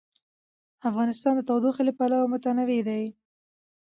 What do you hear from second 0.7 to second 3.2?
افغانستان د تودوخه له پلوه متنوع دی.